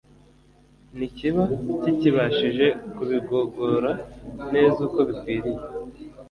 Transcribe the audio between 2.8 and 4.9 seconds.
kubigogora neza